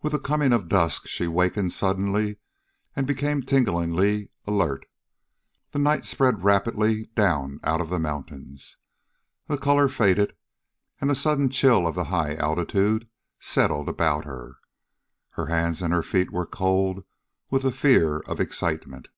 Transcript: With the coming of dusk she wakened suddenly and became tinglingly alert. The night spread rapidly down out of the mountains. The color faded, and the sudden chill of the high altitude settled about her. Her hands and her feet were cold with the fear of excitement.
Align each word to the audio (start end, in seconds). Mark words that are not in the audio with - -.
With 0.00 0.12
the 0.12 0.20
coming 0.20 0.52
of 0.52 0.68
dusk 0.68 1.08
she 1.08 1.26
wakened 1.26 1.72
suddenly 1.72 2.36
and 2.94 3.04
became 3.04 3.42
tinglingly 3.42 4.30
alert. 4.46 4.86
The 5.72 5.80
night 5.80 6.06
spread 6.06 6.44
rapidly 6.44 7.06
down 7.16 7.58
out 7.64 7.80
of 7.80 7.88
the 7.88 7.98
mountains. 7.98 8.76
The 9.48 9.58
color 9.58 9.88
faded, 9.88 10.36
and 11.00 11.10
the 11.10 11.16
sudden 11.16 11.50
chill 11.50 11.84
of 11.88 11.96
the 11.96 12.04
high 12.14 12.36
altitude 12.36 13.08
settled 13.40 13.88
about 13.88 14.24
her. 14.24 14.58
Her 15.30 15.46
hands 15.46 15.82
and 15.82 15.92
her 15.92 16.04
feet 16.04 16.30
were 16.30 16.46
cold 16.46 17.04
with 17.50 17.62
the 17.62 17.72
fear 17.72 18.20
of 18.20 18.38
excitement. 18.38 19.08